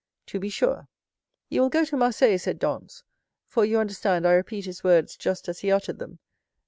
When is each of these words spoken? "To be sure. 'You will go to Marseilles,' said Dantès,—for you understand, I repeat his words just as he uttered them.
"To 0.25 0.39
be 0.39 0.49
sure. 0.49 0.87
'You 1.47 1.61
will 1.61 1.69
go 1.69 1.85
to 1.85 1.95
Marseilles,' 1.95 2.41
said 2.41 2.59
Dantès,—for 2.59 3.65
you 3.65 3.77
understand, 3.77 4.27
I 4.27 4.31
repeat 4.31 4.65
his 4.65 4.83
words 4.83 5.15
just 5.15 5.47
as 5.47 5.59
he 5.59 5.71
uttered 5.71 5.99
them. 5.99 6.17